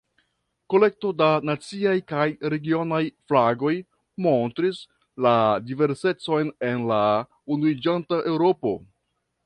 Kolekto 0.73 1.09
da 1.17 1.25
naciaj 1.49 1.93
kaj 2.11 2.23
regionaj 2.55 3.01
flagoj 3.31 3.75
montris 4.29 4.81
la 5.27 5.35
diversecon 5.69 6.53
en 6.73 6.91
la 6.95 7.03
unuiĝanta 7.59 8.25
Eŭropo. 8.35 8.75